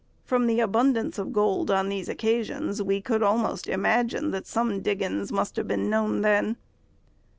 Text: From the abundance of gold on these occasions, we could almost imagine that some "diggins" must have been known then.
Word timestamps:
From 0.25 0.47
the 0.47 0.59
abundance 0.59 1.19
of 1.19 1.31
gold 1.31 1.69
on 1.69 1.87
these 1.89 2.09
occasions, 2.09 2.81
we 2.81 3.01
could 3.01 3.21
almost 3.21 3.67
imagine 3.67 4.31
that 4.31 4.47
some 4.47 4.81
"diggins" 4.81 5.31
must 5.31 5.57
have 5.57 5.67
been 5.67 5.91
known 5.91 6.21
then. 6.21 6.57